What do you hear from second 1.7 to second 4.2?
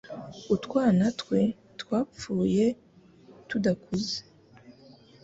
twapfuye tudakuze